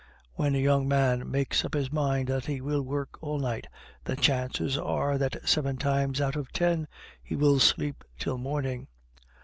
When 0.33 0.55
a 0.55 0.57
young 0.57 0.87
man 0.87 1.29
makes 1.29 1.63
up 1.63 1.75
his 1.75 1.91
mind 1.91 2.27
that 2.29 2.45
he 2.47 2.59
will 2.59 2.81
work 2.81 3.19
all 3.21 3.37
night, 3.37 3.67
the 4.05 4.15
chances 4.15 4.75
are 4.75 5.19
that 5.19 5.47
seven 5.47 5.77
times 5.77 6.19
out 6.19 6.35
of 6.35 6.51
ten 6.51 6.87
he 7.21 7.35
will 7.35 7.59
sleep 7.59 8.03
till 8.17 8.39
morning. 8.39 8.87